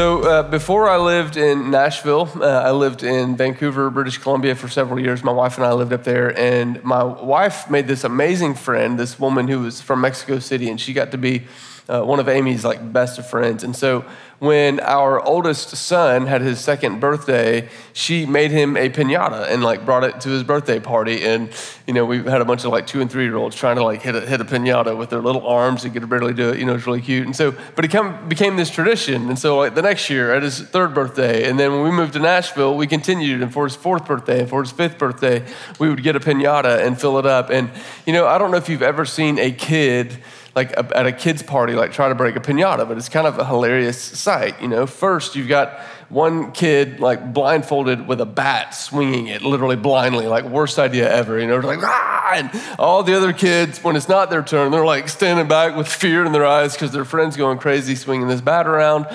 [0.00, 4.66] So, uh, before I lived in Nashville, uh, I lived in Vancouver, British Columbia for
[4.66, 5.22] several years.
[5.22, 9.20] My wife and I lived up there, and my wife made this amazing friend, this
[9.20, 11.42] woman who was from Mexico City, and she got to be
[11.90, 13.64] uh, one of Amy's like best of friends.
[13.64, 14.04] And so,
[14.38, 19.84] when our oldest son had his second birthday, she made him a pinata and like
[19.84, 21.26] brought it to his birthday party.
[21.26, 21.50] And
[21.86, 23.84] you know, we had a bunch of like two and three year olds trying to
[23.84, 26.58] like hit a, hit a pinata with their little arms and could barely do it.
[26.58, 27.26] You know, it's really cute.
[27.26, 29.28] And so, but it became this tradition.
[29.28, 32.14] And so, like the next year at his third birthday, and then when we moved
[32.14, 33.42] to Nashville, we continued.
[33.42, 35.44] And for his fourth birthday and for his fifth birthday,
[35.78, 37.50] we would get a pinata and fill it up.
[37.50, 37.70] And
[38.06, 40.18] you know, I don't know if you've ever seen a kid
[40.54, 43.26] like a, at a kid's party, like try to break a pinata, but it's kind
[43.26, 44.60] of a hilarious sight.
[44.60, 45.78] You know, first you've got
[46.08, 51.38] one kid like blindfolded with a bat swinging it literally blindly, like worst idea ever.
[51.38, 54.84] You know, like ah, and all the other kids, when it's not their turn, they're
[54.84, 58.40] like standing back with fear in their eyes because their friend's going crazy swinging this
[58.40, 59.06] bat around.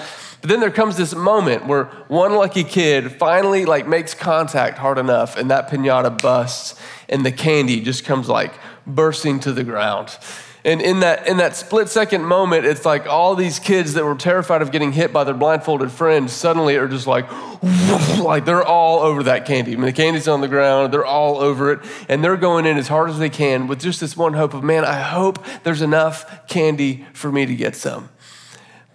[0.41, 4.97] But then there comes this moment where one lucky kid finally like makes contact hard
[4.97, 8.53] enough, and that pinata busts, and the candy just comes like
[8.87, 10.17] bursting to the ground.
[10.65, 14.15] And in that, in that split second moment, it's like all these kids that were
[14.15, 17.31] terrified of getting hit by their blindfolded friend suddenly are just like,
[18.19, 19.73] like they're all over that candy.
[19.73, 22.77] I mean, the candy's on the ground, they're all over it, and they're going in
[22.77, 25.83] as hard as they can with just this one hope of, man, I hope there's
[25.83, 28.09] enough candy for me to get some.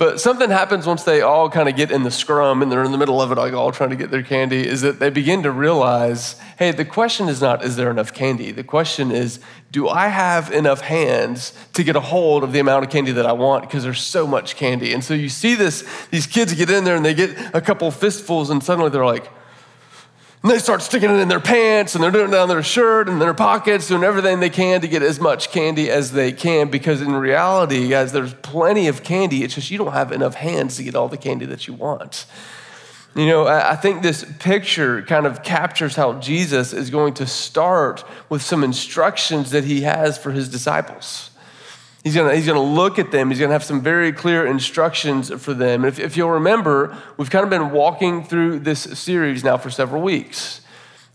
[0.00, 2.90] But something happens once they all kind of get in the scrum and they're in
[2.90, 5.42] the middle of it, like all trying to get their candy, is that they begin
[5.42, 8.50] to realize hey, the question is not, is there enough candy?
[8.50, 9.40] The question is,
[9.70, 13.26] do I have enough hands to get a hold of the amount of candy that
[13.26, 13.62] I want?
[13.62, 14.92] Because there's so much candy.
[14.92, 17.90] And so you see this, these kids get in there and they get a couple
[17.90, 19.30] fistfuls, and suddenly they're like,
[20.42, 23.10] and they start sticking it in their pants and they're doing it down their shirt
[23.10, 26.70] and their pockets, doing everything they can to get as much candy as they can.
[26.70, 29.44] Because in reality, guys, there's plenty of candy.
[29.44, 32.24] It's just you don't have enough hands to get all the candy that you want.
[33.14, 38.04] You know, I think this picture kind of captures how Jesus is going to start
[38.28, 41.30] with some instructions that he has for his disciples.
[42.04, 43.28] He's gonna, he's gonna look at them.
[43.28, 45.84] He's gonna have some very clear instructions for them.
[45.84, 49.70] And if, if you'll remember, we've kind of been walking through this series now for
[49.70, 50.60] several weeks.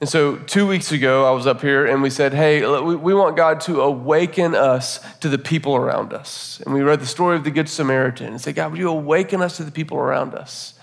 [0.01, 3.13] And so, two weeks ago, I was up here and we said, Hey, we, we
[3.13, 6.61] want God to awaken us to the people around us.
[6.65, 9.41] And we read the story of the Good Samaritan and said, God, would you awaken
[9.41, 10.74] us to the people around us?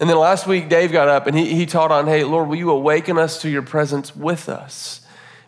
[0.00, 2.56] And then last week, Dave got up and he, he taught on, Hey, Lord, will
[2.56, 5.04] you awaken us to your presence with us?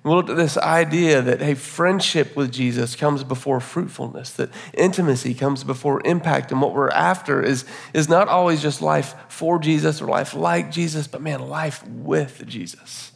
[0.06, 5.34] we looked at this idea that, hey, friendship with Jesus comes before fruitfulness, that intimacy
[5.34, 6.52] comes before impact.
[6.52, 10.70] And what we're after is, is not always just life for Jesus or life like
[10.70, 13.10] Jesus, but man, life with Jesus.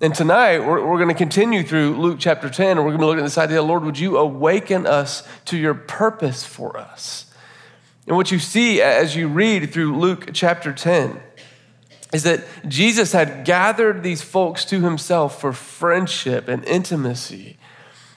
[0.00, 3.06] And tonight, we're, we're going to continue through Luke chapter 10, and we're going to
[3.06, 7.26] look at this idea Lord, would you awaken us to your purpose for us?
[8.06, 11.20] And what you see as you read through Luke chapter 10
[12.12, 17.58] is that Jesus had gathered these folks to himself for friendship and intimacy.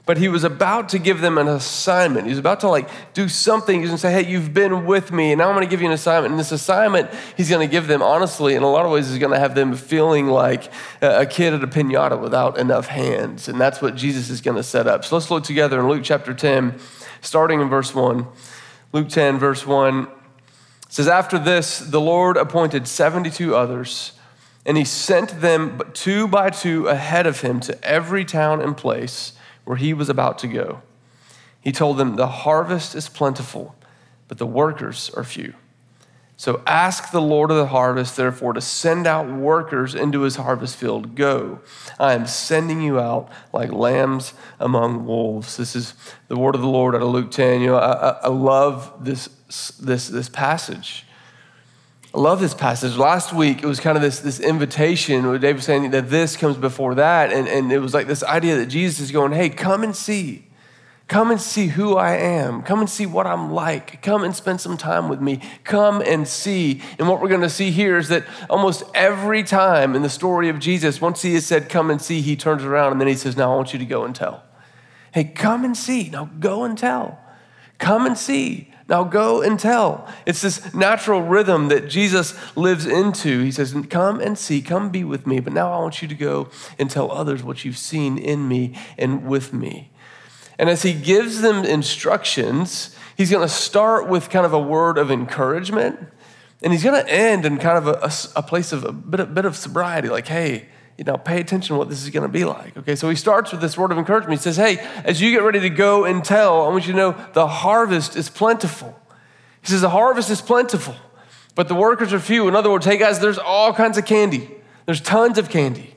[0.05, 2.27] But he was about to give them an assignment.
[2.27, 3.81] He was about to like do something.
[3.81, 5.93] He's gonna say, Hey, you've been with me, and now I'm gonna give you an
[5.93, 6.31] assignment.
[6.31, 9.39] And this assignment he's gonna give them, honestly, in a lot of ways, is gonna
[9.39, 10.71] have them feeling like
[11.01, 13.49] a kid at a pinata without enough hands.
[13.49, 15.03] And that's what Jesus is gonna set up.
[15.03, 16.79] So let's look together in Luke chapter 10,
[17.21, 18.27] starting in verse 1.
[18.97, 20.07] Luke 10, verse 1
[20.89, 24.13] says, After this, the Lord appointed 72 others,
[24.65, 29.33] and he sent them two by two ahead of him to every town and place
[29.65, 30.81] where he was about to go.
[31.61, 33.75] He told them, The harvest is plentiful,
[34.27, 35.53] but the workers are few.
[36.39, 40.75] So ask the Lord of the harvest, therefore, to send out workers into his harvest
[40.75, 41.15] field.
[41.15, 41.61] Go,
[41.99, 45.57] I am sending you out like lambs among wolves.
[45.57, 45.95] This is
[46.27, 47.61] the word of the Lord out of Luke 10.
[47.61, 49.29] You know, I, I love this,
[49.79, 51.07] this, this passage.
[52.13, 52.97] I love this passage.
[52.97, 56.37] Last week, it was kind of this, this invitation where David was saying that this
[56.37, 57.33] comes before that.
[57.33, 60.46] And, and it was like this idea that Jesus is going, hey, come and see.
[61.07, 62.61] Come and see who I am.
[62.63, 64.01] Come and see what I'm like.
[64.01, 65.39] Come and spend some time with me.
[65.63, 66.81] Come and see.
[66.99, 70.49] And what we're going to see here is that almost every time in the story
[70.49, 73.15] of Jesus, once he has said, Come and see, he turns around and then he
[73.15, 74.43] says, Now I want you to go and tell.
[75.13, 76.09] Hey, come and see.
[76.09, 77.17] Now go and tell.
[77.79, 78.73] Come and see.
[78.89, 80.07] Now go and tell.
[80.25, 83.43] It's this natural rhythm that Jesus lives into.
[83.43, 85.39] He says, Come and see, come be with me.
[85.39, 88.77] But now I want you to go and tell others what you've seen in me
[88.97, 89.91] and with me.
[90.59, 94.97] And as he gives them instructions, he's going to start with kind of a word
[94.97, 95.99] of encouragement,
[96.63, 99.19] and he's going to end in kind of a, a, a place of a bit,
[99.19, 100.67] a bit of sobriety, like, hey,
[100.97, 102.75] you know, pay attention to what this is going to be like.
[102.75, 104.39] Okay, so he starts with this word of encouragement.
[104.39, 106.97] He says, hey, as you get ready to go and tell, I want you to
[106.97, 108.99] know the harvest is plentiful.
[109.61, 110.95] He says, the harvest is plentiful,
[111.53, 112.47] but the workers are few.
[112.47, 114.49] In other words, hey guys, there's all kinds of candy.
[114.87, 115.93] There's tons of candy.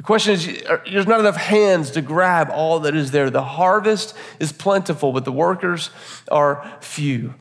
[0.00, 0.46] The question is,
[0.90, 3.28] there's not enough hands to grab all that is there.
[3.28, 5.90] The harvest is plentiful, but the workers
[6.30, 7.34] are few.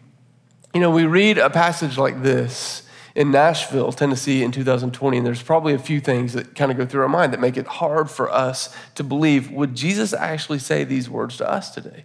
[0.73, 2.83] You know, we read a passage like this
[3.15, 6.85] in Nashville, Tennessee in 2020, and there's probably a few things that kind of go
[6.85, 10.83] through our mind that make it hard for us to believe would Jesus actually say
[10.83, 12.03] these words to us today?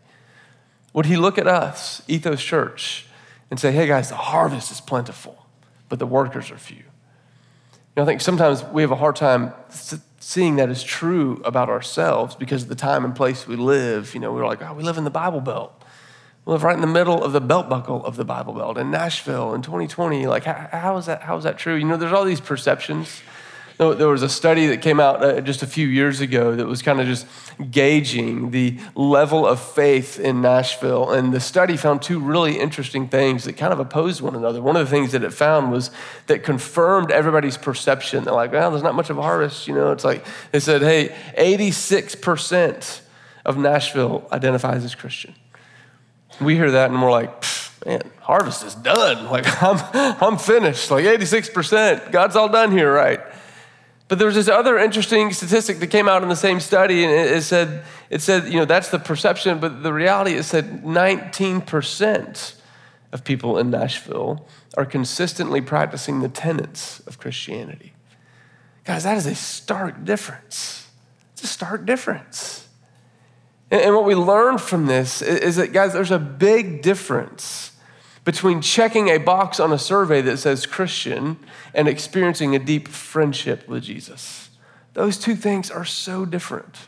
[0.93, 3.07] Would he look at us, Ethos Church,
[3.51, 5.47] and say, hey guys, the harvest is plentiful,
[5.89, 6.85] but the workers are few?
[7.95, 9.53] You know, I think sometimes we have a hard time
[10.19, 14.15] seeing that is true about ourselves because of the time and place we live.
[14.15, 15.81] You know, we're like, oh, we live in the Bible Belt.
[16.45, 18.91] We live right in the middle of the belt buckle of the Bible Belt in
[18.91, 20.27] Nashville in 2020.
[20.27, 21.77] Like, how, how, is that, how is that true?
[21.77, 23.23] You know, there's all these perceptions.
[23.77, 26.81] There was a study that came out uh, just a few years ago that was
[26.81, 27.27] kind of just
[27.71, 31.11] gauging the level of faith in Nashville.
[31.11, 34.63] And the study found two really interesting things that kind of opposed one another.
[34.63, 35.91] One of the things that it found was
[36.29, 38.23] that confirmed everybody's perception.
[38.23, 39.67] They're like, well, there's not much of a harvest.
[39.67, 43.01] You know, it's like they said, hey, 86%
[43.45, 45.35] of Nashville identifies as Christian.
[46.41, 47.45] We hear that and we're like,
[47.85, 49.27] man, harvest is done.
[49.31, 49.79] Like, I'm,
[50.23, 50.93] I'm finished.
[50.93, 52.13] Like, 86%.
[52.13, 53.21] God's all done here, right?
[54.15, 57.13] But there was this other interesting statistic that came out in the same study, and
[57.13, 62.55] it, said, it said, you know, that's the perception, but the reality, is that 19%
[63.11, 64.47] of people in Nashville
[64.77, 67.93] are consistently practicing the tenets of Christianity.
[68.85, 70.87] Guys, that is a stark difference.
[71.33, 72.69] It's a stark difference.
[73.69, 77.73] And what we learn from this is that, guys, there's a big difference
[78.25, 81.39] between checking a box on a survey that says Christian
[81.75, 84.51] and experiencing a deep friendship with Jesus.
[84.95, 86.79] Those two things are so different.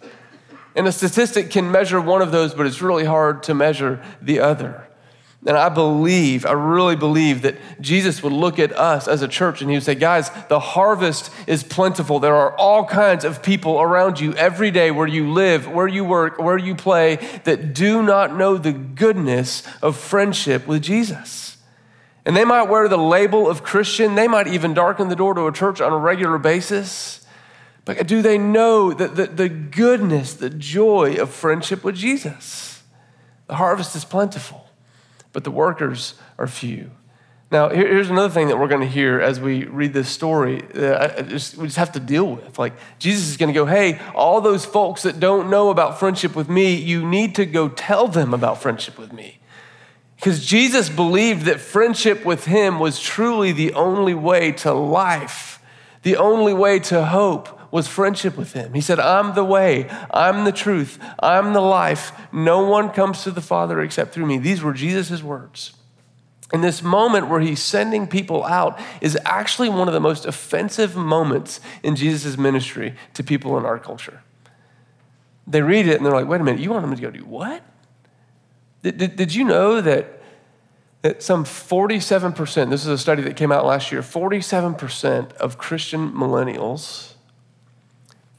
[0.75, 4.41] And a statistic can measure one of those, but it's really hard to measure the
[4.41, 4.86] other.
[5.47, 9.61] And I believe, I really believe that Jesus would look at us as a church
[9.61, 12.19] and he would say, Guys, the harvest is plentiful.
[12.19, 16.05] There are all kinds of people around you every day where you live, where you
[16.05, 21.59] work, where you play that do not know the goodness of friendship with Jesus.
[22.25, 25.47] And they might wear the label of Christian, they might even darken the door to
[25.47, 27.25] a church on a regular basis.
[27.85, 32.83] But do they know that the, the goodness, the joy of friendship with Jesus?
[33.47, 34.66] The harvest is plentiful
[35.37, 36.91] but the workers are few.
[37.53, 41.59] Now, here's another thing that we're going to hear as we read this story just,
[41.59, 42.59] we just have to deal with.
[42.59, 46.35] Like, Jesus is going to go, hey, all those folks that don't know about friendship
[46.35, 49.39] with me, you need to go tell them about friendship with me.
[50.15, 55.61] Because Jesus believed that friendship with him was truly the only way to life,
[56.01, 58.73] the only way to hope, was friendship with him.
[58.73, 62.11] He said, I'm the way, I'm the truth, I'm the life.
[62.33, 64.39] No one comes to the Father except through me.
[64.39, 65.75] These were Jesus' words.
[66.55, 70.97] And this moment where he's sending people out is actually one of the most offensive
[70.97, 74.23] moments in Jesus' ministry to people in our culture.
[75.47, 77.27] They read it and they're like, wait a minute, you want them to go do
[77.27, 77.63] what?
[78.83, 80.23] Did, did, did you know that,
[81.03, 86.13] that some 47%, this is a study that came out last year, 47% of Christian
[86.13, 87.16] millennials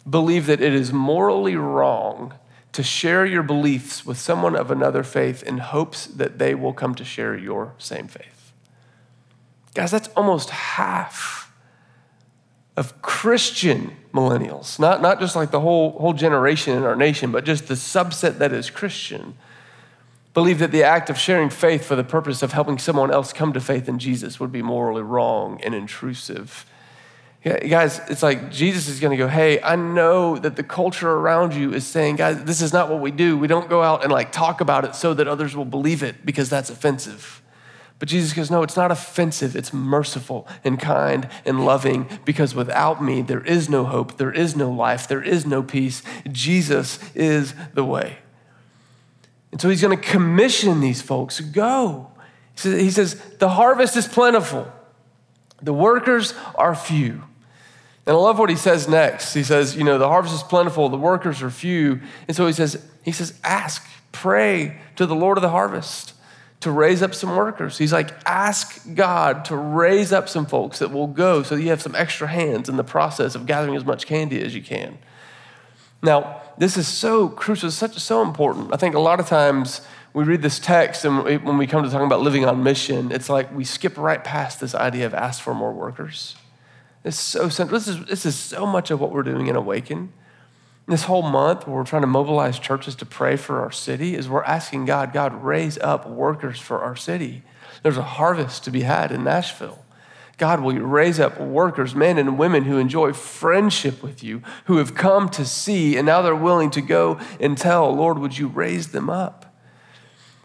[0.09, 2.33] believe that it is morally wrong
[2.73, 6.93] to share your beliefs with someone of another faith in hopes that they will come
[6.95, 8.53] to share your same faith.
[9.73, 11.51] Guys, that's almost half
[12.75, 17.43] of Christian millennials, not, not just like the whole, whole generation in our nation, but
[17.43, 19.35] just the subset that is Christian,
[20.35, 23.53] believe that the act of sharing faith for the purpose of helping someone else come
[23.53, 26.65] to faith in Jesus would be morally wrong and intrusive
[27.49, 31.53] guys, it's like Jesus is going to go, hey, I know that the culture around
[31.53, 33.37] you is saying, guys, this is not what we do.
[33.37, 36.25] We don't go out and like talk about it so that others will believe it
[36.25, 37.41] because that's offensive.
[37.99, 39.55] But Jesus goes, no, it's not offensive.
[39.55, 44.55] It's merciful and kind and loving because without me, there is no hope, there is
[44.55, 46.03] no life, there is no peace.
[46.31, 48.19] Jesus is the way.
[49.51, 52.11] And so he's going to commission these folks go.
[52.53, 54.71] He says, he says the harvest is plentiful
[55.61, 57.23] the workers are few.
[58.07, 59.33] And I love what he says next.
[59.33, 61.99] He says, you know, the harvest is plentiful, the workers are few.
[62.29, 66.13] And so he says, he says, ask, pray to the Lord of the harvest
[66.61, 67.77] to raise up some workers.
[67.77, 71.81] He's like, ask God to raise up some folks that will go so you have
[71.81, 74.97] some extra hands in the process of gathering as much candy as you can.
[76.01, 78.73] Now, this is so crucial, such so important.
[78.73, 79.81] I think a lot of times
[80.13, 83.27] we read this text and when we come to talking about living on mission, it's
[83.27, 86.37] like we skip right past this idea of ask for more workers.
[87.03, 87.79] It's so central.
[87.79, 90.11] This is, this is so much of what we're doing in Awaken.
[90.87, 94.29] This whole month, where we're trying to mobilize churches to pray for our city, is
[94.29, 97.43] we're asking God, God, raise up workers for our city.
[97.83, 99.83] There's a harvest to be had in Nashville.
[100.37, 104.77] God, will you raise up workers, men and women who enjoy friendship with you, who
[104.77, 108.47] have come to see, and now they're willing to go and tell, Lord, would you
[108.47, 109.46] raise them up?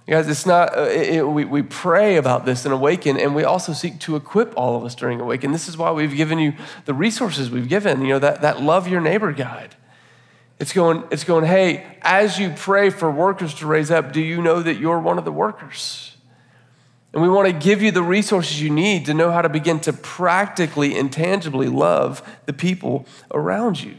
[0.08, 3.44] Guys, it's not, uh, it, it, we, we pray about this and awaken, and we
[3.44, 5.52] also seek to equip all of us during awaken.
[5.52, 6.54] This is why we've given you
[6.86, 9.76] the resources we've given, you know, that, that love your neighbor guide.
[10.58, 14.42] It's going, it's going, hey, as you pray for workers to raise up, do you
[14.42, 16.16] know that you're one of the workers?
[17.12, 19.80] And we want to give you the resources you need to know how to begin
[19.80, 23.96] to practically and tangibly love the people around you.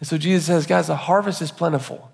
[0.00, 2.10] And so Jesus says, guys, the harvest is plentiful,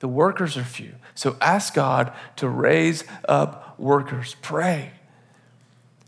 [0.00, 0.94] the workers are few.
[1.18, 4.36] So ask God to raise up workers.
[4.40, 4.92] Pray.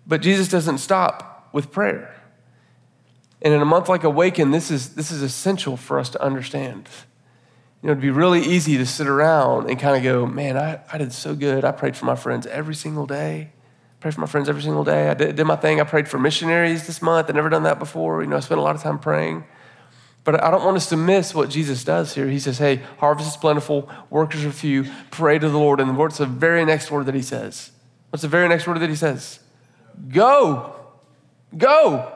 [0.07, 2.15] But Jesus doesn't stop with prayer.
[3.43, 6.89] And in a month like Awaken, this is, this is essential for us to understand.
[7.83, 10.79] You know, it'd be really easy to sit around and kind of go, man, I,
[10.93, 11.65] I did so good.
[11.65, 13.51] I prayed for my friends every single day.
[13.99, 15.09] Prayed for my friends every single day.
[15.09, 15.81] I did, did my thing.
[15.81, 17.29] I prayed for missionaries this month.
[17.29, 18.23] I'd never done that before.
[18.23, 19.43] You know, I spent a lot of time praying.
[20.23, 22.29] But I don't want us to miss what Jesus does here.
[22.29, 24.85] He says, hey, harvest is plentiful, workers are few.
[25.11, 25.81] Pray to the Lord.
[25.81, 27.71] And what's the very next word that he says?
[28.11, 29.41] What's the very next word that he says?
[30.09, 30.75] Go.
[31.57, 32.13] Go.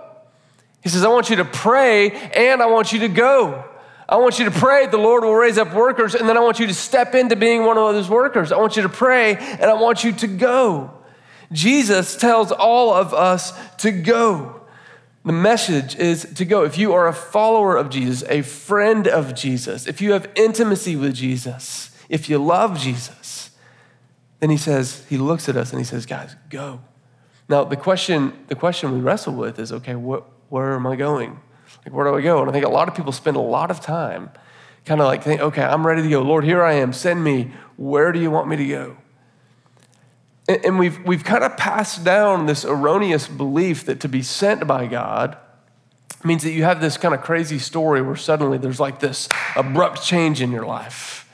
[0.83, 3.65] He says, I want you to pray and I want you to go.
[4.07, 6.61] I want you to pray, the Lord will raise up workers, and then I want
[6.61, 8.53] you to step into being one of those workers.
[8.53, 10.91] I want you to pray, and I want you to go.
[11.53, 14.54] Jesus tells all of us to go.
[15.25, 16.65] The message is to go.
[16.65, 20.97] If you are a follower of Jesus, a friend of Jesus, if you have intimacy
[20.97, 23.51] with Jesus, if you love Jesus,
[24.41, 26.83] then he says, he looks at us and he says, guys, go.
[27.49, 31.41] Now, the question, the question we wrestle with is okay, where am I going?
[31.85, 32.41] Like, where do I go?
[32.41, 34.31] And I think a lot of people spend a lot of time
[34.85, 36.21] kind of like think, okay, I'm ready to go.
[36.21, 36.93] Lord, here I am.
[36.93, 37.53] Send me.
[37.77, 38.97] Where do you want me to go?
[40.47, 44.87] And, we've, we've kind of passed down this erroneous belief that to be sent by
[44.87, 45.39] God
[46.23, 50.03] means that you have this kind of crazy story where suddenly there's like this abrupt
[50.03, 51.31] change in your life.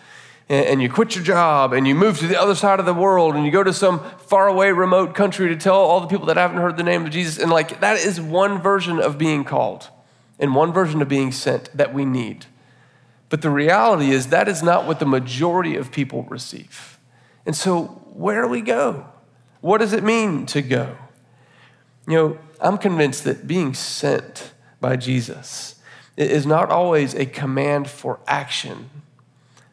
[0.49, 2.95] And, and you quit your job and you move to the other side of the
[2.95, 6.37] world and you go to some faraway, remote country to tell all the people that
[6.37, 7.39] haven't heard the name of Jesus.
[7.39, 9.89] And like that is one version of being called
[10.39, 12.47] and one version of being sent that we need.
[13.29, 16.99] But the reality is that is not what the majority of people receive.
[17.47, 19.07] And so, where do we go?
[19.61, 20.97] What does it mean to go?
[22.07, 25.77] You know, I'm convinced that being sent by Jesus
[26.17, 28.91] is not always a command for action,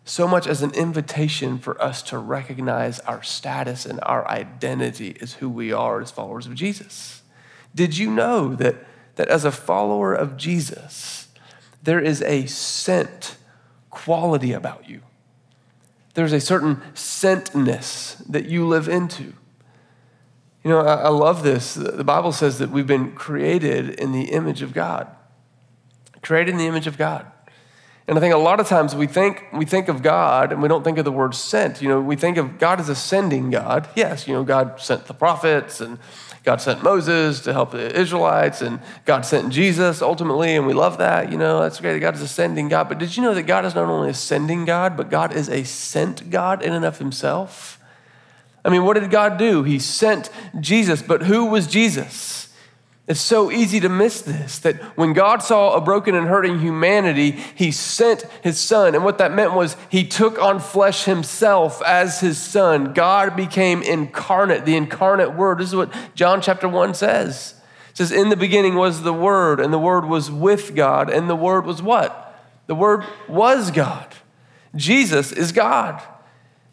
[0.05, 5.35] so much as an invitation for us to recognize our status and our identity as
[5.35, 7.21] who we are as followers of Jesus.
[7.75, 8.75] Did you know that
[9.17, 11.27] that as a follower of Jesus,
[11.83, 13.35] there is a sent
[13.89, 15.01] quality about you.
[16.17, 19.33] There's a certain sentness that you live into.
[20.63, 21.75] You know, I, love this.
[21.75, 25.15] The Bible says that we've been created in the image of God.
[26.23, 27.31] Created in the image of God.
[28.07, 30.67] And I think a lot of times we think, we think of God and we
[30.67, 31.83] don't think of the word sent.
[31.83, 33.87] You know, we think of God as a sending God.
[33.95, 35.99] Yes, you know, God sent the prophets and
[36.47, 40.97] God sent Moses to help the Israelites, and God sent Jesus ultimately, and we love
[40.99, 41.29] that.
[41.29, 41.99] You know, that's great.
[41.99, 42.87] God is a sending God.
[42.87, 45.49] But did you know that God is not only a sending God, but God is
[45.49, 47.81] a sent God in and of himself?
[48.63, 49.63] I mean, what did God do?
[49.63, 52.46] He sent Jesus, but who was Jesus?
[53.07, 57.31] It's so easy to miss this that when God saw a broken and hurting humanity,
[57.55, 58.95] he sent his son.
[58.95, 62.93] And what that meant was he took on flesh himself as his son.
[62.93, 65.59] God became incarnate, the incarnate word.
[65.59, 67.55] This is what John chapter 1 says.
[67.91, 71.29] It says, In the beginning was the word, and the word was with God, and
[71.29, 72.37] the word was what?
[72.67, 74.15] The word was God.
[74.75, 76.03] Jesus is God.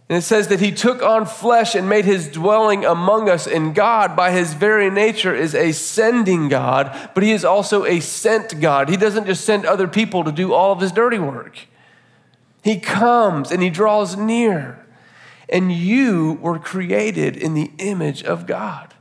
[0.09, 3.47] And it says that he took on flesh and made his dwelling among us.
[3.47, 8.01] And God, by his very nature, is a sending God, but he is also a
[8.01, 8.91] sent God.
[8.91, 11.59] He doesn't just send other people to do all of his dirty work,
[12.63, 14.81] he comes and he draws near.
[15.47, 18.95] And you were created in the image of God.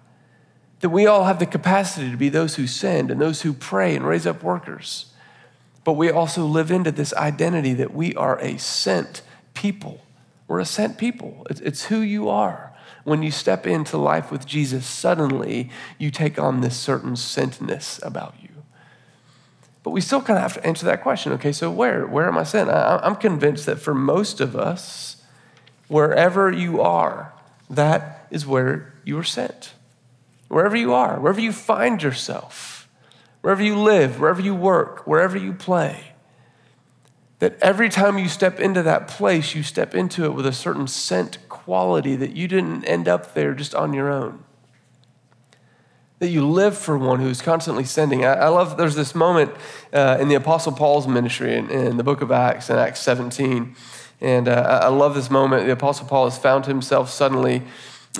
[0.81, 3.95] That we all have the capacity to be those who send and those who pray
[3.95, 5.05] and raise up workers.
[5.85, 9.21] But we also live into this identity that we are a sent
[9.53, 10.02] people.
[10.53, 11.47] We're a sent people.
[11.49, 12.75] It's, it's who you are.
[13.05, 18.35] When you step into life with Jesus, suddenly you take on this certain sentness about
[18.39, 18.49] you.
[19.81, 21.31] But we still kind of have to answer that question.
[21.33, 22.05] Okay, so where?
[22.05, 22.69] Where am I sent?
[22.69, 25.23] I, I'm convinced that for most of us,
[25.87, 27.33] wherever you are,
[27.67, 29.73] that is where you are sent.
[30.49, 32.87] Wherever you are, wherever you find yourself,
[33.41, 36.12] wherever you live, wherever you work, wherever you play,
[37.43, 40.87] that every time you step into that place, you step into it with a certain
[40.87, 44.45] sent quality that you didn't end up there just on your own.
[46.19, 48.23] that you live for one who's constantly sending.
[48.23, 49.51] I, I love, there's this moment
[49.91, 53.75] uh, in the Apostle Paul's ministry in, in, the book of Acts, in Acts 17.
[54.21, 55.65] And uh, I love this moment.
[55.65, 57.63] The Apostle Paul has found himself suddenly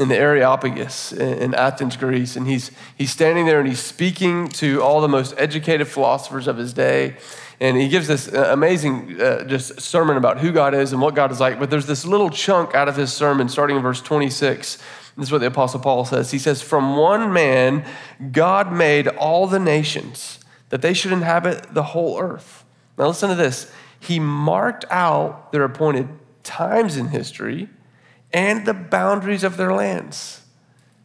[0.01, 2.35] in the Areopagus in Athens, Greece.
[2.35, 6.57] And he's, he's standing there and he's speaking to all the most educated philosophers of
[6.57, 7.15] his day.
[7.59, 11.15] And he gives this uh, amazing uh, just sermon about who God is and what
[11.15, 11.59] God is like.
[11.59, 14.77] But there's this little chunk out of his sermon, starting in verse 26.
[15.15, 16.31] This is what the Apostle Paul says.
[16.31, 17.85] He says, From one man,
[18.31, 22.65] God made all the nations that they should inhabit the whole earth.
[22.97, 23.71] Now, listen to this.
[23.99, 26.09] He marked out their appointed
[26.43, 27.69] times in history
[28.33, 30.42] and the boundaries of their lands.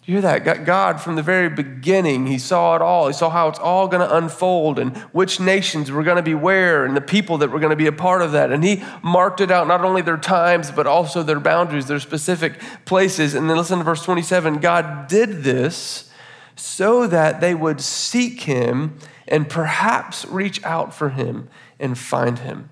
[0.08, 0.64] You hear that?
[0.64, 3.08] God, from the very beginning, He saw it all.
[3.08, 6.32] He saw how it's all going to unfold and which nations were going to be
[6.32, 8.50] where and the people that were going to be a part of that.
[8.50, 12.58] And He marked it out, not only their times, but also their boundaries, their specific
[12.86, 13.34] places.
[13.34, 16.10] And then listen to verse 27 God did this
[16.56, 22.70] so that they would seek Him and perhaps reach out for Him and find Him,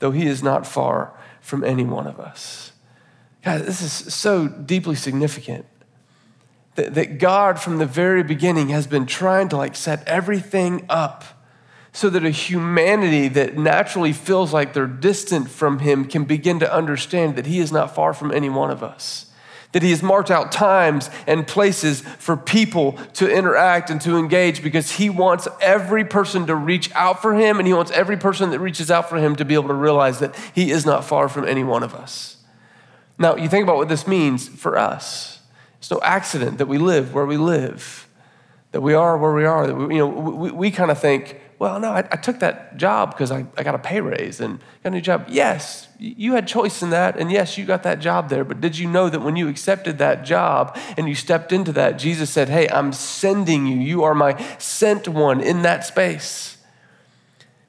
[0.00, 2.72] though He is not far from any one of us.
[3.42, 5.64] God, this is so deeply significant
[6.74, 11.24] that, that God, from the very beginning, has been trying to like set everything up
[11.92, 16.74] so that a humanity that naturally feels like they're distant from Him can begin to
[16.74, 19.26] understand that He is not far from any one of us.
[19.70, 24.60] That He has marked out times and places for people to interact and to engage
[24.60, 28.50] because He wants every person to reach out for Him and He wants every person
[28.50, 31.28] that reaches out for Him to be able to realize that He is not far
[31.28, 32.38] from any one of us.
[33.18, 35.33] Now, you think about what this means for us.
[35.84, 38.08] It's no accident that we live where we live,
[38.72, 39.66] that we are where we are.
[39.66, 42.78] That we, you know, we, we kind of think, well, no, I, I took that
[42.78, 45.26] job because I, I got a pay raise and got a new job.
[45.28, 48.44] Yes, you had choice in that, and yes, you got that job there.
[48.44, 51.98] But did you know that when you accepted that job and you stepped into that,
[51.98, 53.76] Jesus said, Hey, I'm sending you.
[53.76, 56.53] You are my sent one in that space.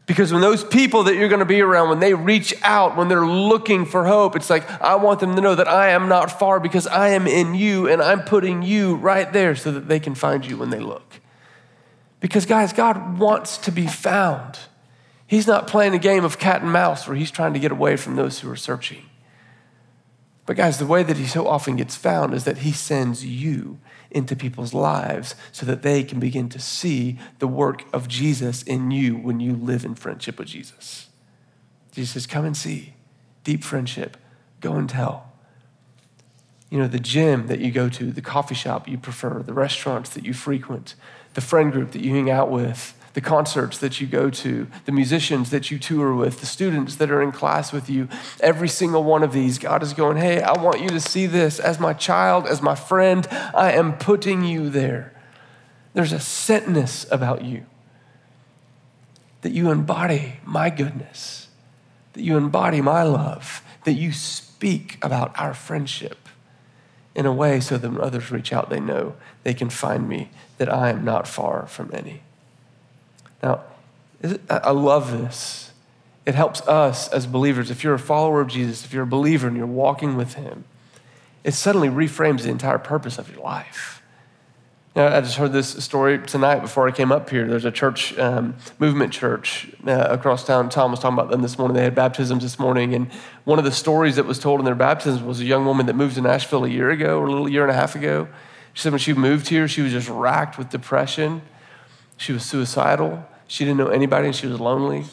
[0.06, 3.08] Because when those people that you're going to be around, when they reach out, when
[3.08, 6.38] they're looking for hope, it's like, I want them to know that I am not
[6.40, 10.00] far because I am in you and I'm putting you right there so that they
[10.00, 11.22] can find you when they look.
[12.20, 14.60] Because, guys, God wants to be found.
[15.26, 17.96] He's not playing a game of cat and mouse where he's trying to get away
[17.98, 19.06] from those who are searching.
[20.46, 23.80] But, guys, the way that he so often gets found is that he sends you
[24.16, 28.90] into people's lives so that they can begin to see the work of Jesus in
[28.90, 31.10] you when you live in friendship with Jesus.
[31.92, 32.94] Jesus says, Come and see.
[33.44, 34.16] Deep friendship.
[34.62, 35.32] Go and tell.
[36.70, 40.10] You know, the gym that you go to, the coffee shop you prefer, the restaurants
[40.12, 40.96] that you frequent,
[41.34, 44.92] the friend group that you hang out with, the concerts that you go to, the
[44.92, 48.10] musicians that you tour with, the students that are in class with you,
[48.42, 51.58] every single one of these, God is going, Hey, I want you to see this
[51.58, 53.26] as my child, as my friend.
[53.32, 55.14] I am putting you there.
[55.94, 57.66] There's a sentness about you
[59.44, 61.48] that you embody my goodness,
[62.14, 66.28] that you embody my love, that you speak about our friendship
[67.16, 70.32] in a way so that when others reach out, they know they can find me,
[70.58, 72.24] that I am not far from any.
[73.44, 73.62] Now,
[74.50, 75.72] I love this.
[76.26, 77.70] It helps us as believers.
[77.70, 80.64] If you're a follower of Jesus, if you're a believer and you're walking with Him,
[81.44, 84.02] it suddenly reframes the entire purpose of your life.
[84.96, 87.46] Now, I just heard this story tonight before I came up here.
[87.46, 90.70] There's a church, um, movement church uh, across town.
[90.70, 91.76] Tom was talking about them this morning.
[91.76, 92.96] They had baptisms this morning.
[92.96, 93.12] And
[93.44, 95.98] one of the stories that was told in their baptisms was a young woman that
[95.98, 98.30] moved to Nashville a year ago or a little year and a half ago.
[98.74, 101.42] She said when she moved here, she was just racked with depression.
[102.18, 103.26] She was suicidal.
[103.48, 105.06] She didn't know anybody and she was lonely.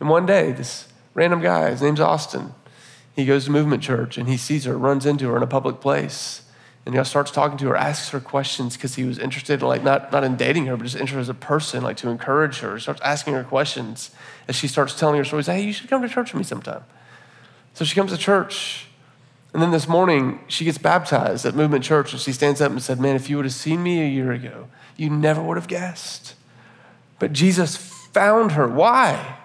[0.00, 2.54] And one day, this random guy, his name's Austin,
[3.14, 5.80] he goes to Movement Church and he sees her, runs into her in a public
[5.80, 6.42] place.
[6.86, 9.82] And he starts talking to her, asks her questions because he was interested in like
[9.82, 12.74] not, not in dating her, but just interested as a person, like to encourage her.
[12.74, 14.10] He starts asking her questions
[14.48, 15.46] as she starts telling her stories.
[15.46, 16.84] Hey, you should come to church with me sometime.
[17.72, 18.88] So she comes to church.
[19.54, 22.82] And then this morning, she gets baptized at Movement Church, and she stands up and
[22.82, 25.68] said, Man, if you would have seen me a year ago, you never would have
[25.68, 26.34] guessed.
[27.20, 28.66] But Jesus found her.
[28.66, 29.38] Why?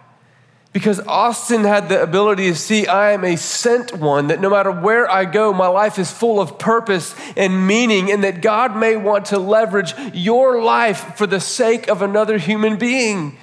[0.74, 4.72] Because Austin had the ability to see I am a sent one, that no matter
[4.72, 8.96] where I go, my life is full of purpose and meaning, and that God may
[8.96, 13.38] want to leverage your life for the sake of another human being.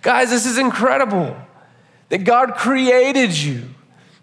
[0.00, 1.36] Guys, this is incredible
[2.08, 3.74] that God created you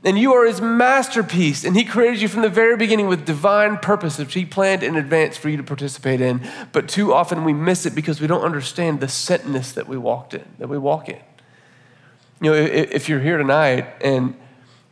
[0.04, 1.64] and you are his masterpiece.
[1.64, 4.96] And he created you from the very beginning with divine purpose, which he planned in
[4.96, 6.42] advance for you to participate in.
[6.72, 10.34] But too often we miss it because we don't understand the sentness that we walked
[10.34, 11.20] in, that we walk in.
[12.42, 14.36] You know, if you're here tonight and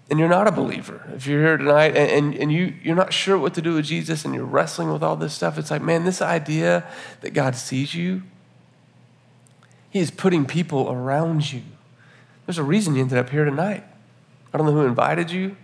[0.10, 3.14] and you're not a believer, if you're here tonight and, and, and, you, you're not
[3.14, 5.82] sure what to do with Jesus and you're wrestling with all this stuff, it's like,
[5.82, 6.86] man, this idea
[7.22, 8.24] that God sees you,
[9.90, 11.62] He is putting people around you.
[12.46, 13.86] There's a reason you ended up here tonight.
[14.54, 15.56] I don't know who invited you,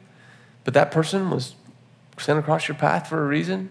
[0.64, 1.56] but that person was
[2.18, 3.70] sent across your path for a reason.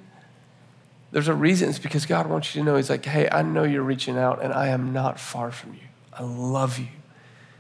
[1.12, 1.68] There's a reason.
[1.68, 4.42] It's because God wants you to know He's like, hey, I know you're reaching out
[4.42, 5.81] and I am not far from you.
[6.12, 6.88] I love you.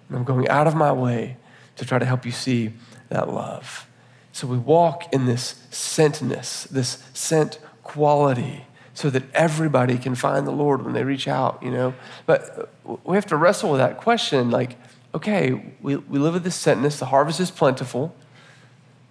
[0.08, 1.36] And I'm going out of my way
[1.76, 2.72] to try to help you see
[3.08, 3.86] that love.
[4.32, 10.52] So we walk in this sentness, this sent quality, so that everybody can find the
[10.52, 11.94] Lord when they reach out, you know?
[12.24, 12.70] But
[13.04, 14.76] we have to wrestle with that question like,
[15.16, 18.14] okay, we, we live with this sentness, the harvest is plentiful,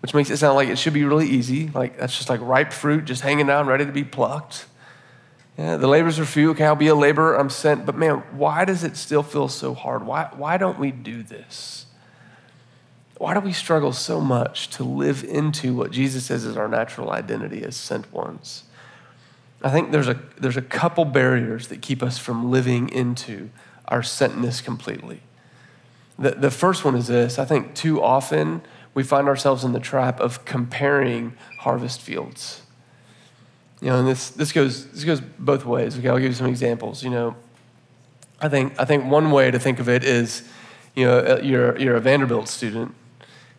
[0.02, 1.70] which makes it sound like it should be really easy.
[1.70, 4.68] Like that's just like ripe fruit just hanging down, ready to be plucked.
[5.58, 6.52] Yeah, the labors are few.
[6.52, 7.36] Okay, I'll be a laborer.
[7.36, 7.86] I'm sent.
[7.86, 10.06] But man, why does it still feel so hard?
[10.06, 11.86] Why, why don't we do this?
[13.18, 17.10] Why do we struggle so much to live into what Jesus says is our natural
[17.10, 18.66] identity as sent ones?
[19.64, 23.50] I think there's a, there's a couple barriers that keep us from living into
[23.88, 25.22] our sentness completely.
[26.18, 28.62] The, the first one is this I think too often
[28.94, 32.62] we find ourselves in the trap of comparing harvest fields.
[33.82, 35.98] You know, and this, this, goes, this goes both ways.
[35.98, 37.04] Okay, I'll give you some examples.
[37.04, 37.36] You know,
[38.40, 40.48] I think, I think one way to think of it is,
[40.96, 42.96] you know, uh, you're, you're a Vanderbilt student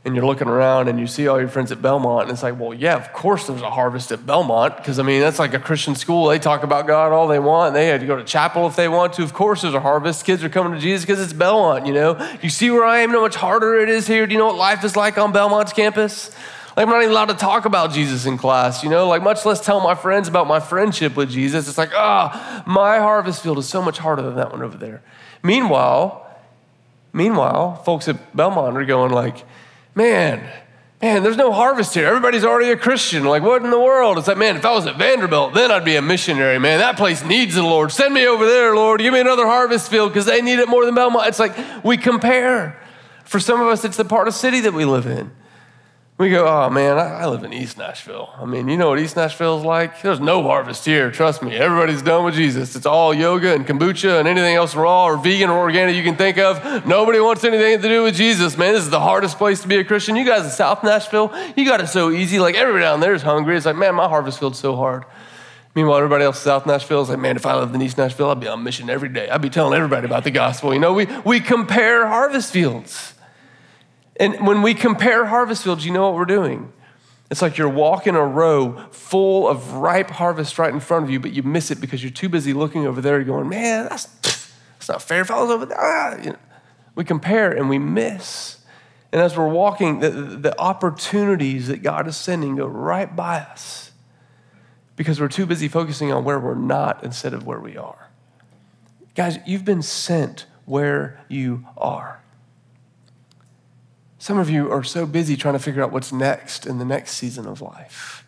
[0.06, 2.58] and you're looking around and you see all your friends at Belmont, and it's like,
[2.58, 5.58] well, yeah, of course there's a harvest at Belmont, because I mean, that's like a
[5.58, 6.28] Christian school.
[6.28, 7.74] They talk about God all they want.
[7.74, 9.24] They had to go to chapel if they want to.
[9.24, 10.24] Of course there's a harvest.
[10.24, 12.16] Kids are coming to Jesus because it's Belmont, you know?
[12.40, 14.28] You see where I am, how much harder it is here?
[14.28, 16.30] Do you know what life is like on Belmont's campus?
[16.76, 19.44] Like, I'm not even allowed to talk about Jesus in class, you know, like, much
[19.44, 21.68] less tell my friends about my friendship with Jesus.
[21.68, 24.76] It's like, ah, oh, my harvest field is so much harder than that one over
[24.76, 25.02] there.
[25.42, 26.24] Meanwhile,
[27.12, 29.44] meanwhile, folks at Belmont are going, like,
[29.96, 30.48] man,
[31.02, 32.06] man, there's no harvest here.
[32.06, 33.24] Everybody's already a Christian.
[33.24, 34.18] Like, what in the world?
[34.18, 36.78] It's like, man, if I was at Vanderbilt, then I'd be a missionary, man.
[36.78, 37.90] That place needs the Lord.
[37.90, 39.00] Send me over there, Lord.
[39.00, 41.26] Give me another harvest field because they need it more than Belmont.
[41.26, 42.80] It's like we compare.
[43.24, 45.32] For some of us, it's the part of city that we live in.
[46.18, 48.30] We go, oh man, I, live in East Nashville.
[48.38, 50.00] I mean, you know what East Nashville is like?
[50.00, 51.54] There's no harvest here, trust me.
[51.54, 52.74] Everybody's done with Jesus.
[52.74, 56.16] It's all yoga and kombucha and anything else raw or vegan or organic you can
[56.16, 56.86] think of.
[56.86, 58.72] Nobody wants anything to do with Jesus, man.
[58.72, 60.16] This is the hardest place to be a Christian.
[60.16, 62.38] You guys in South Nashville, you got it so easy.
[62.38, 63.54] Like everybody down there is hungry.
[63.54, 65.04] It's like, man, my harvest field's so hard.
[65.74, 68.30] Meanwhile, everybody else in South Nashville is like, man, if I lived in East Nashville,
[68.30, 69.28] I'd be on mission every day.
[69.28, 70.72] I'd be telling everybody about the gospel.
[70.72, 73.12] You know, we, we compare harvest fields.
[74.18, 76.72] And when we compare harvest fields, you know what we're doing?
[77.30, 81.18] It's like you're walking a row full of ripe harvest right in front of you,
[81.18, 84.88] but you miss it because you're too busy looking over there going, man, that's, that's
[84.88, 85.24] not fair.
[85.24, 85.78] Fellows over there.
[85.78, 86.16] Ah.
[86.22, 86.38] You know,
[86.94, 88.58] we compare and we miss.
[89.12, 93.90] And as we're walking, the, the opportunities that God is sending go right by us
[94.94, 98.08] because we're too busy focusing on where we're not instead of where we are.
[99.14, 102.20] Guys, you've been sent where you are.
[104.26, 107.12] Some of you are so busy trying to figure out what's next in the next
[107.12, 108.26] season of life.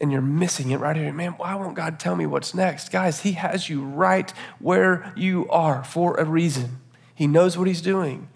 [0.00, 1.12] And you're missing it right here.
[1.12, 2.90] Man, why won't God tell me what's next?
[2.90, 6.80] Guys, He has you right where you are for a reason.
[7.14, 8.28] He knows what He's doing.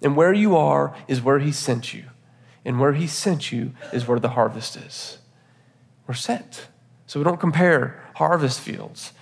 [0.00, 2.04] And where you are is where He sent you.
[2.64, 5.18] And where He sent you is where the harvest is.
[6.06, 6.68] We're sent.
[7.06, 9.12] So we don't compare harvest fields.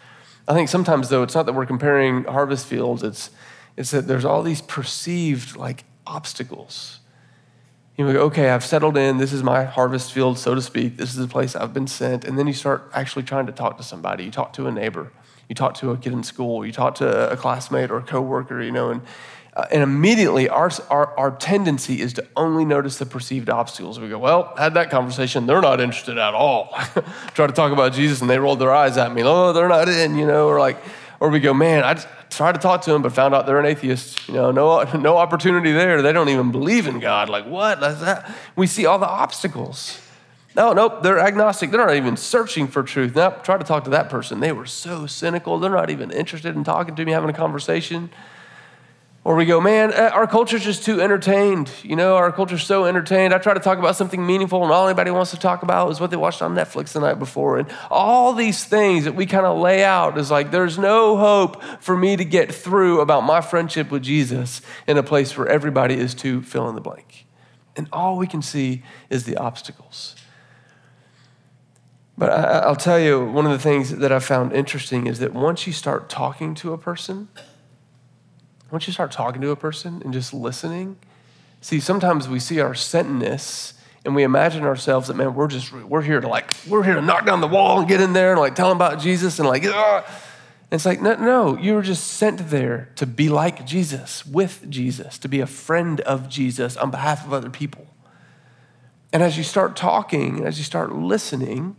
[0.46, 3.30] I think sometimes, though, it's not that we're comparing harvest fields, it's,
[3.76, 7.00] it's that there's all these perceived like obstacles
[7.96, 9.16] you go, okay, I've settled in.
[9.16, 10.98] This is my harvest field, so to speak.
[10.98, 12.24] This is the place I've been sent.
[12.24, 14.24] And then you start actually trying to talk to somebody.
[14.24, 15.10] You talk to a neighbor.
[15.48, 16.66] You talk to a kid in school.
[16.66, 19.00] You talk to a classmate or a coworker, you know, and,
[19.54, 23.98] uh, and immediately our, our, our tendency is to only notice the perceived obstacles.
[23.98, 25.46] We go, well, had that conversation.
[25.46, 26.74] They're not interested at all.
[27.34, 29.22] Try to talk about Jesus and they rolled their eyes at me.
[29.24, 30.76] Oh, they're not in, you know, or like,
[31.18, 33.60] or we go, man, I just, tried to talk to them, but found out they're
[33.60, 34.28] an atheist.
[34.28, 36.02] You know, no, no opportunity there.
[36.02, 37.28] They don't even believe in God.
[37.28, 37.80] Like, what?
[38.56, 40.00] We see all the obstacles.
[40.54, 41.70] No, nope, they're agnostic.
[41.70, 43.14] They're not even searching for truth.
[43.14, 44.40] Now, try to talk to that person.
[44.40, 45.58] They were so cynical.
[45.58, 48.08] They're not even interested in talking to me, having a conversation.
[49.26, 51.68] Or we go, man, uh, our culture's just too entertained.
[51.82, 53.34] You know, our culture's so entertained.
[53.34, 55.98] I try to talk about something meaningful, and all anybody wants to talk about is
[55.98, 57.58] what they watched on Netflix the night before.
[57.58, 61.60] And all these things that we kind of lay out is like, there's no hope
[61.80, 65.96] for me to get through about my friendship with Jesus in a place where everybody
[65.96, 67.26] is to fill in the blank.
[67.74, 70.14] And all we can see is the obstacles.
[72.16, 75.34] But I, will tell you, one of the things that I found interesting is that
[75.34, 77.26] once you start talking to a person,
[78.70, 80.96] once you start talking to a person and just listening,
[81.66, 83.72] See, sometimes we see our sentness
[84.04, 87.02] and we imagine ourselves that, man, we're just, we're here to like, we're here to
[87.02, 89.48] knock down the wall and get in there and like tell them about Jesus and
[89.48, 90.04] like, ah.
[90.70, 94.64] And it's like, no, no, you were just sent there to be like Jesus, with
[94.70, 97.86] Jesus, to be a friend of Jesus on behalf of other people.
[99.12, 101.76] And as you start talking, as you start listening,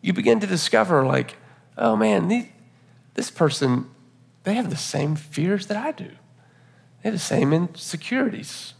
[0.00, 1.36] you begin to discover, like,
[1.78, 2.46] oh man, these,
[3.14, 3.88] this person,
[4.44, 6.10] they have the same fears that I do.
[7.02, 8.74] They have the same insecurities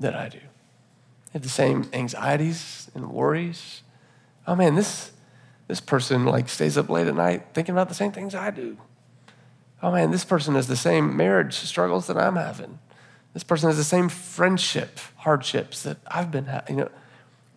[0.00, 0.38] that I do.
[0.38, 3.82] They have the same anxieties and worries.
[4.46, 5.12] Oh man, this,
[5.66, 8.78] this person like stays up late at night thinking about the same things I do.
[9.82, 12.78] Oh man, this person has the same marriage struggles that I'm having.
[13.34, 16.78] This person has the same friendship hardships that I've been having.
[16.78, 16.90] You know,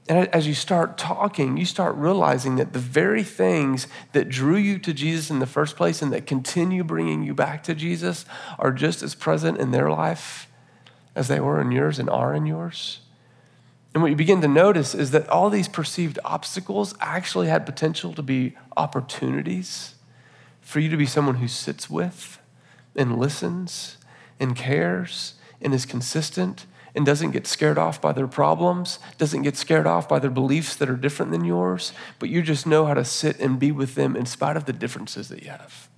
[0.09, 4.79] and as you start talking, you start realizing that the very things that drew you
[4.79, 8.25] to Jesus in the first place and that continue bringing you back to Jesus
[8.57, 10.47] are just as present in their life
[11.15, 13.01] as they were in yours and are in yours.
[13.93, 18.13] And what you begin to notice is that all these perceived obstacles actually had potential
[18.13, 19.95] to be opportunities
[20.61, 22.39] for you to be someone who sits with
[22.95, 23.97] and listens
[24.39, 29.57] and cares and is consistent and doesn't get scared off by their problems, doesn't get
[29.57, 32.93] scared off by their beliefs that are different than yours, but you just know how
[32.93, 35.89] to sit and be with them in spite of the differences that you have.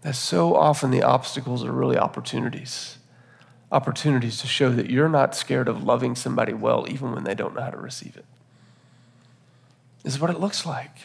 [0.00, 2.98] That's so often the obstacles are really opportunities
[3.70, 7.54] opportunities to show that you're not scared of loving somebody well, even when they don't
[7.54, 8.24] know how to receive it.
[10.02, 10.96] This is what it looks like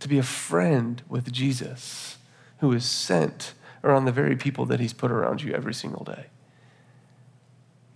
[0.00, 2.18] to be a friend with Jesus
[2.58, 3.54] who is sent
[3.84, 6.26] around the very people that he's put around you every single day.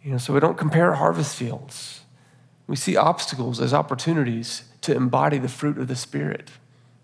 [0.03, 2.01] You know, so we don't compare harvest fields.
[2.67, 6.51] We see obstacles as opportunities to embody the fruit of the Spirit,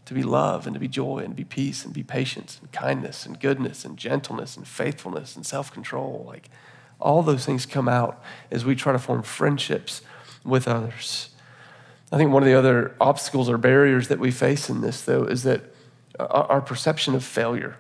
[0.07, 3.25] to be love and to be joy and be peace and be patience and kindness
[3.27, 6.25] and goodness and gentleness and faithfulness and self control.
[6.27, 6.49] Like,
[7.01, 10.03] all those things come out as we try to form friendships
[10.45, 11.31] with others.
[12.11, 15.25] I think one of the other obstacles or barriers that we face in this, though,
[15.25, 15.63] is that
[16.19, 17.77] uh, our perception of failure.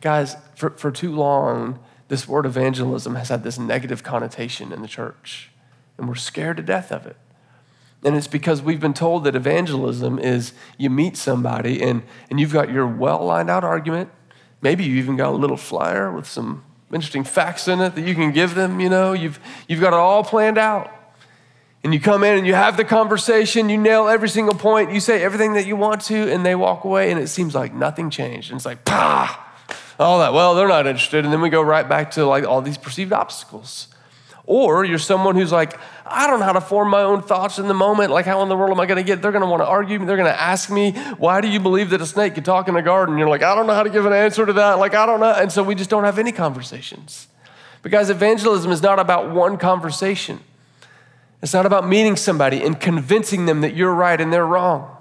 [0.00, 4.88] Guys, for, for too long, this word evangelism has had this negative connotation in the
[4.88, 5.50] church,
[5.96, 7.16] and we're scared to death of it.
[8.04, 12.52] And it's because we've been told that evangelism is you meet somebody and, and you've
[12.52, 14.10] got your well lined out argument.
[14.60, 18.14] Maybe you even got a little flyer with some interesting facts in it that you
[18.14, 19.12] can give them, you know.
[19.12, 20.92] You've, you've got it all planned out.
[21.84, 25.00] And you come in and you have the conversation, you nail every single point, you
[25.00, 28.10] say everything that you want to, and they walk away, and it seems like nothing
[28.10, 28.50] changed.
[28.50, 29.44] And it's like, pah,
[29.98, 30.32] all that.
[30.32, 31.24] Well, they're not interested.
[31.24, 33.88] And then we go right back to like all these perceived obstacles.
[34.48, 37.68] Or you're someone who's like, I don't know how to form my own thoughts in
[37.68, 38.10] the moment.
[38.10, 39.20] Like, how in the world am I going to get?
[39.20, 39.98] They're going to want to argue.
[39.98, 42.74] They're going to ask me, why do you believe that a snake could talk in
[42.74, 43.18] a garden?
[43.18, 44.78] You're like, I don't know how to give an answer to that.
[44.78, 45.32] Like, I don't know.
[45.32, 47.28] And so we just don't have any conversations.
[47.82, 50.40] Because evangelism is not about one conversation,
[51.42, 54.97] it's not about meeting somebody and convincing them that you're right and they're wrong.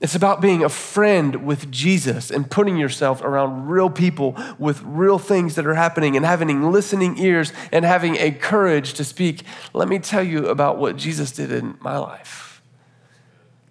[0.00, 5.18] It's about being a friend with Jesus and putting yourself around real people with real
[5.18, 9.42] things that are happening and having listening ears and having a courage to speak.
[9.74, 12.62] Let me tell you about what Jesus did in my life.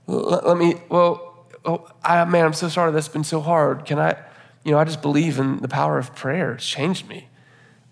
[0.05, 3.85] Let, me, well, oh, I, man, I'm so sorry that's been so hard.
[3.85, 4.17] Can I,
[4.65, 6.53] you know, I just believe in the power of prayer.
[6.53, 7.29] It's changed me.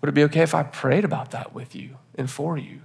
[0.00, 2.82] Would it be okay if I prayed about that with you and for you?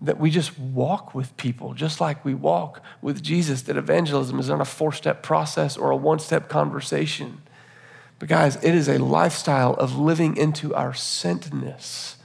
[0.00, 4.48] That we just walk with people just like we walk with Jesus, that evangelism is
[4.48, 7.42] not a four step process or a one step conversation.
[8.18, 12.16] But, guys, it is a lifestyle of living into our sentness,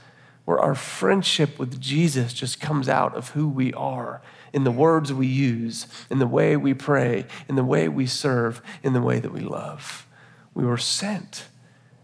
[0.44, 5.12] where our friendship with Jesus just comes out of who we are in the words
[5.12, 9.18] we use, in the way we pray, in the way we serve, in the way
[9.18, 10.06] that we love.
[10.54, 11.46] We were sent.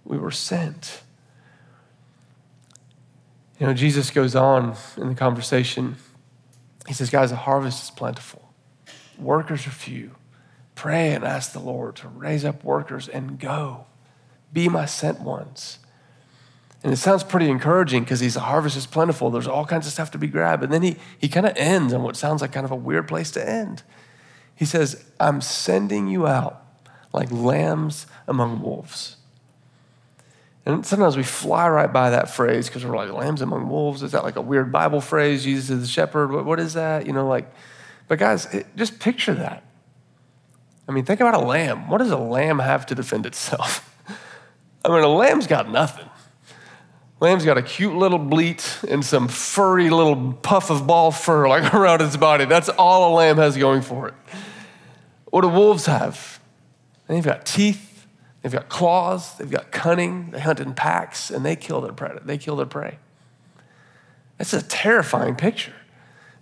[0.04, 1.02] We were sent.
[3.58, 5.96] You know, Jesus goes on in the conversation.
[6.86, 8.52] He says, Guys, the harvest is plentiful,
[9.18, 10.12] workers are few.
[10.74, 13.86] Pray and ask the Lord to raise up workers and go.
[14.52, 15.80] Be my sent ones.
[16.84, 19.30] And it sounds pretty encouraging because he's the harvest is plentiful.
[19.30, 20.62] There's all kinds of stuff to be grabbed.
[20.62, 23.08] And then he, he kind of ends on what sounds like kind of a weird
[23.08, 23.82] place to end.
[24.54, 26.64] He says, I'm sending you out
[27.12, 29.16] like lambs among wolves.
[30.68, 34.02] And sometimes we fly right by that phrase because we're like, lambs among wolves.
[34.02, 35.42] Is that like a weird Bible phrase?
[35.42, 36.30] Jesus is the shepherd.
[36.30, 37.06] What, what is that?
[37.06, 37.50] You know, like,
[38.06, 39.64] but guys, it, just picture that.
[40.86, 41.88] I mean, think about a lamb.
[41.88, 43.98] What does a lamb have to defend itself?
[44.84, 46.08] I mean, a lamb's got nothing.
[47.18, 51.72] Lamb's got a cute little bleat and some furry little puff of ball fur like
[51.74, 52.44] around its body.
[52.44, 54.14] That's all a lamb has going for it.
[55.30, 56.40] What do wolves have?
[57.06, 57.87] They've got teeth
[58.48, 62.16] They've got claws, they've got cunning, they hunt in packs, and they kill their prey.
[62.24, 62.98] They kill their prey.
[64.38, 65.74] That's a terrifying picture.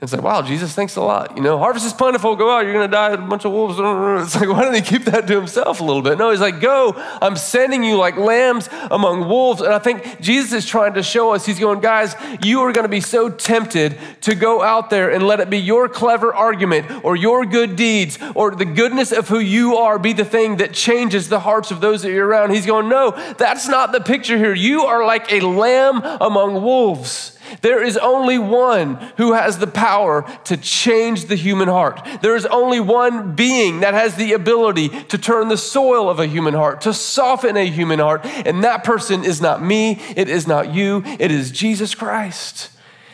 [0.03, 1.39] It's like, wow, Jesus, thanks a lot.
[1.39, 3.79] You know, harvest is plentiful, go out, you're gonna die, a bunch of wolves.
[3.79, 6.19] It's like, why don't he keep that to himself a little bit?
[6.19, 9.63] No, he's like, go, I'm sending you like lambs among wolves.
[9.63, 12.89] And I think Jesus is trying to show us, he's going, guys, you are gonna
[12.89, 17.17] be so tempted to go out there and let it be your clever argument or
[17.17, 21.31] your good deeds or the goodness of who you are be the thing that changes
[21.31, 22.51] the hearts of those that you're around.
[22.51, 24.53] He's going, no, that's not the picture here.
[24.53, 27.33] You are like a lamb among wolves.
[27.63, 32.07] There is only one who has the power to change the human heart.
[32.23, 36.27] There is only one being that has the ability to turn the soil of a
[36.27, 38.25] human heart, to soften a human heart.
[38.25, 42.71] And that person is not me, it is not you, it is Jesus Christ.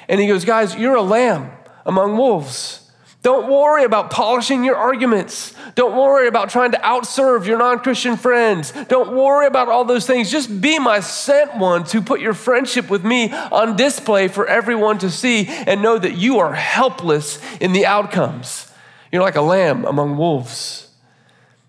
[0.08, 1.50] And he goes, Guys, you're a lamb
[1.86, 2.81] among wolves.
[3.22, 5.54] Don't worry about polishing your arguments.
[5.76, 8.72] Don't worry about trying to outserve your non Christian friends.
[8.88, 10.30] Don't worry about all those things.
[10.30, 14.98] Just be my sent one to put your friendship with me on display for everyone
[14.98, 18.72] to see and know that you are helpless in the outcomes.
[19.12, 20.88] You're like a lamb among wolves.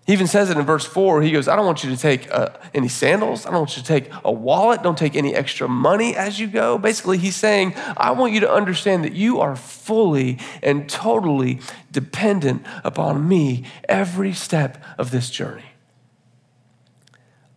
[0.06, 1.22] He even says it in verse 4.
[1.22, 3.46] He goes, I don't want you to take uh, any sandals.
[3.46, 4.82] I don't want you to take a wallet.
[4.82, 6.76] Don't take any extra money as you go.
[6.76, 12.66] Basically, he's saying, I want you to understand that you are fully and totally dependent
[12.84, 15.64] upon me every step of this journey.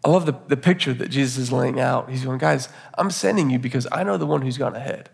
[0.06, 2.10] I love the, the picture that Jesus is laying out.
[2.10, 5.10] He's going, guys, I'm sending you because I know the one who's gone ahead.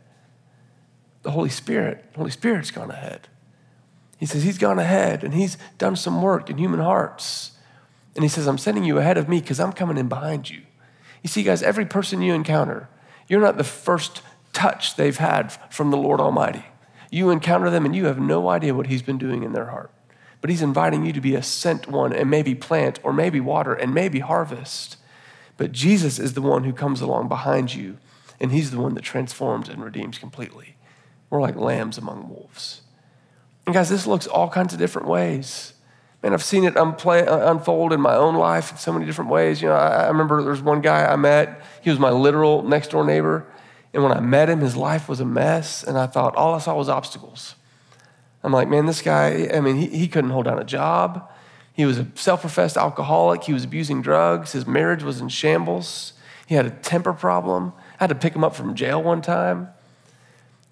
[1.24, 2.06] The Holy Spirit.
[2.12, 3.28] The Holy Spirit's gone ahead.
[4.24, 7.52] He says, He's gone ahead and He's done some work in human hearts.
[8.16, 10.62] And He says, I'm sending you ahead of me because I'm coming in behind you.
[11.24, 12.88] You see, guys, every person you encounter,
[13.28, 14.22] you're not the first
[14.54, 16.64] touch they've had from the Lord Almighty.
[17.12, 19.92] You encounter them and you have no idea what He's been doing in their heart.
[20.40, 23.74] But He's inviting you to be a sent one and maybe plant or maybe water
[23.74, 24.96] and maybe harvest.
[25.58, 27.98] But Jesus is the one who comes along behind you,
[28.40, 30.78] and He's the one that transforms and redeems completely.
[31.30, 32.83] We're like lambs among wolves.
[33.66, 35.74] And guys, this looks all kinds of different ways.
[36.22, 39.30] Man, I've seen it unplay, uh, unfold in my own life in so many different
[39.30, 39.62] ways.
[39.62, 41.62] You know, I, I remember there was one guy I met.
[41.82, 43.46] He was my literal next door neighbor.
[43.94, 45.84] And when I met him, his life was a mess.
[45.84, 47.56] And I thought all I saw was obstacles.
[48.42, 51.30] I'm like, man, this guy, I mean, he, he couldn't hold down a job.
[51.74, 53.44] He was a self professed alcoholic.
[53.44, 54.52] He was abusing drugs.
[54.52, 56.14] His marriage was in shambles.
[56.46, 57.74] He had a temper problem.
[58.00, 59.70] I had to pick him up from jail one time.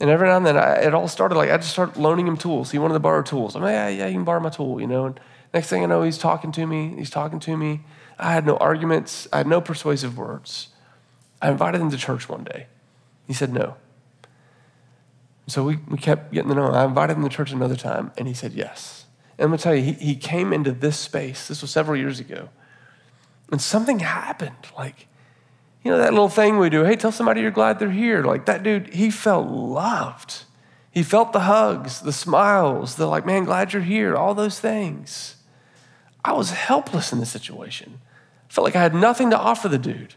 [0.02, 2.36] And every now and then, I, it all started like I just started loaning him
[2.36, 2.72] tools.
[2.72, 3.56] He wanted to borrow tools.
[3.56, 5.06] I'm like, yeah, yeah, you can borrow my tool, you know.
[5.06, 5.20] And
[5.54, 6.96] next thing I know, he's talking to me.
[6.98, 7.82] He's talking to me.
[8.18, 9.28] I had no arguments.
[9.32, 10.70] I had no persuasive words.
[11.40, 12.66] I invited him to church one day.
[13.28, 13.76] He said no.
[15.46, 16.74] So we, we kept getting to know him.
[16.74, 19.06] I invited him to church another time, and he said yes.
[19.38, 21.48] And I'm going to tell you, he, he came into this space.
[21.48, 22.50] This was several years ago.
[23.52, 24.68] And something happened.
[24.76, 25.08] Like,
[25.84, 28.24] you know, that little thing we do, hey, tell somebody you're glad they're here.
[28.24, 30.44] Like that dude, he felt loved.
[30.91, 35.38] He felt the hugs, the smiles, the like, man, glad you're here, all those things.
[36.24, 38.00] I was helpless in this situation.
[38.50, 40.15] I felt like I had nothing to offer the dude.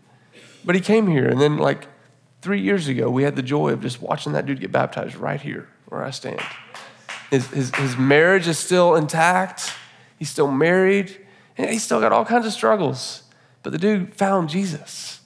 [0.64, 1.86] But he came here, and then, like,
[2.42, 5.40] three years ago, we had the joy of just watching that dude get baptized right
[5.40, 6.40] here where I stand.
[7.30, 9.72] His, his, his marriage is still intact,
[10.18, 11.16] he's still married,
[11.56, 13.22] and he's still got all kinds of struggles.
[13.62, 15.20] But the dude found Jesus.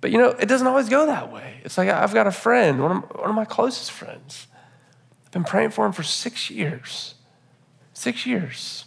[0.00, 1.60] But you know, it doesn't always go that way.
[1.64, 4.46] It's like I've got a friend, one of, one of my closest friends.
[5.24, 7.14] I've been praying for him for six years.
[7.92, 8.84] Six years.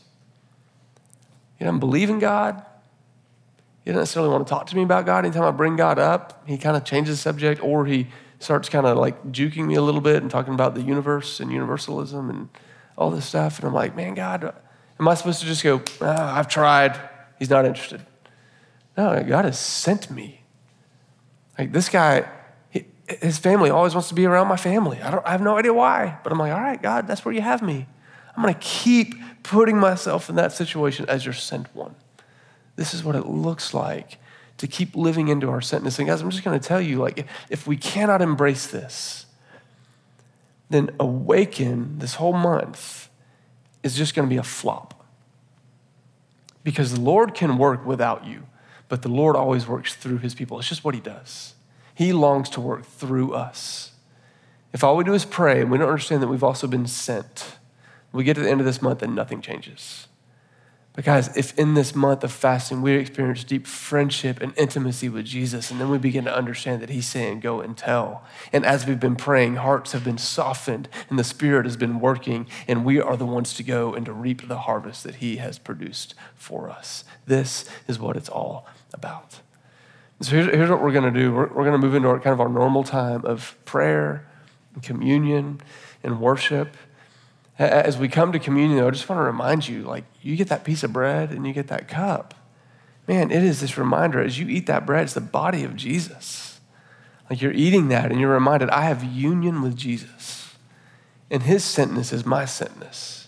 [1.58, 2.64] He doesn't believe in God.
[3.84, 5.26] He doesn't necessarily want to talk to me about God.
[5.26, 8.08] Anytime I bring God up, he kind of changes the subject or he
[8.40, 11.52] starts kind of like juking me a little bit and talking about the universe and
[11.52, 12.50] universalism and
[12.98, 13.60] all this stuff.
[13.60, 14.54] And I'm like, man, God,
[15.00, 17.00] am I supposed to just go, oh, I've tried.
[17.38, 18.06] He's not interested.
[18.98, 20.39] No, God has sent me
[21.60, 22.26] like this guy,
[22.70, 22.86] he,
[23.22, 25.00] his family always wants to be around my family.
[25.02, 27.36] I, don't, I have no idea why, but I'm like, all right, God, that's where
[27.36, 27.86] you have me.
[28.36, 31.96] I'm going to keep putting myself in that situation as your sent one.
[32.78, 34.18] This is what it looks like
[34.58, 36.00] to keep living into our sentness.
[36.00, 39.26] And guys, I'm just going to tell you, like, if we cannot embrace this,
[40.70, 43.10] then awaken this whole month
[43.84, 45.06] is just going to be a flop.
[46.64, 48.44] Because the Lord can work without you
[48.90, 50.60] but the Lord always works through his people.
[50.60, 51.54] It's just what he does.
[51.94, 53.92] He longs to work through us.
[54.74, 57.58] If all we do is pray and we don't understand that we've also been sent,
[58.12, 60.08] we get to the end of this month and nothing changes.
[60.94, 65.26] But guys, if in this month of fasting we experience deep friendship and intimacy with
[65.26, 68.24] Jesus, and then we begin to understand that He's saying, Go and tell.
[68.52, 72.48] And as we've been praying, hearts have been softened and the Spirit has been working,
[72.68, 75.60] and we are the ones to go and to reap the harvest that He has
[75.60, 77.06] produced for us.
[77.26, 79.40] This is what it's all about.
[80.22, 82.20] So here's, here's what we're going to do we're, we're going to move into our,
[82.20, 84.26] kind of our normal time of prayer
[84.76, 85.62] in communion,
[86.04, 86.76] and worship.
[87.58, 90.48] As we come to communion, though, I just want to remind you like, you get
[90.48, 92.34] that piece of bread and you get that cup.
[93.08, 96.62] Man, it is this reminder as you eat that bread, it's the body of Jesus.
[97.30, 100.56] Like you're eating that and you're reminded, I have union with Jesus.
[101.30, 103.19] And his sentness is my sentness.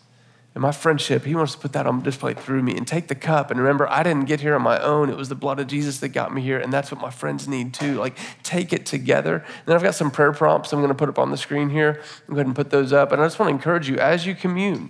[0.54, 3.16] And my friendship, he wants to put that on display through me and take the
[3.16, 3.52] cup.
[3.52, 5.10] And remember, I didn't get here on my own.
[5.10, 6.60] It was the blood of Jesus that got me here.
[6.60, 7.96] And that's what my friends need too.
[7.96, 9.36] Like, take it together.
[9.36, 11.70] And then I've got some prayer prompts I'm going to put up on the screen
[11.70, 12.02] here.
[12.28, 13.14] I'm going to put those up.
[13.14, 14.90] And I just want to encourage you as you commune,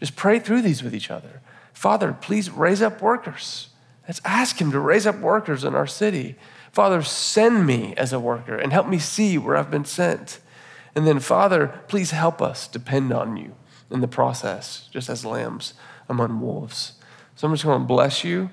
[0.00, 1.42] just pray through these with each other.
[1.74, 3.68] Father, please raise up workers.
[4.08, 6.36] Let's ask him to raise up workers in our city.
[6.72, 10.40] Father, send me as a worker and help me see where I've been sent.
[10.94, 13.54] And then, Father, please help us depend on you
[13.92, 15.74] in the process, just as lambs
[16.08, 16.94] among wolves.
[17.36, 18.50] So I'm just going to bless you,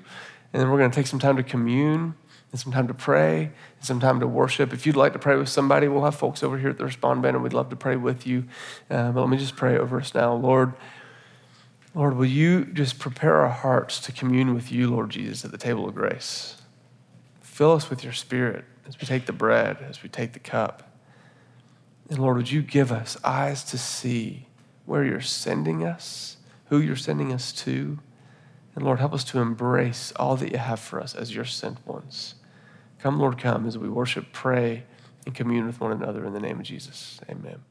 [0.52, 2.14] and then we're going to take some time to commune
[2.50, 4.72] and some time to pray and some time to worship.
[4.72, 7.22] If you'd like to pray with somebody, we'll have folks over here at the Respond
[7.22, 8.44] Band, and we'd love to pray with you.
[8.90, 10.34] Uh, but let me just pray over us now.
[10.34, 10.74] Lord,
[11.94, 15.58] Lord, will you just prepare our hearts to commune with you, Lord Jesus, at the
[15.58, 16.56] table of grace?
[17.40, 20.96] Fill us with your spirit as we take the bread, as we take the cup.
[22.08, 24.46] And Lord, would you give us eyes to see
[24.90, 26.36] where you're sending us,
[26.66, 28.00] who you're sending us to.
[28.74, 31.86] And Lord, help us to embrace all that you have for us as your sent
[31.86, 32.34] ones.
[32.98, 34.82] Come, Lord, come as we worship, pray,
[35.24, 37.20] and commune with one another in the name of Jesus.
[37.30, 37.69] Amen.